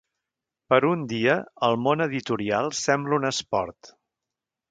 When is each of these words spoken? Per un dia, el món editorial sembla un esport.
Per 0.73 0.77
un 0.91 1.03
dia, 1.11 1.35
el 1.67 1.77
món 1.87 2.03
editorial 2.07 2.73
sembla 2.79 3.19
un 3.21 3.31
esport. 3.33 3.93